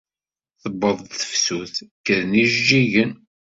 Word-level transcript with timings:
Tewweḍ-d 0.61 1.11
tefsut, 1.19 1.75
kkren 2.05 2.31
ijeǧǧigen. 2.43 3.11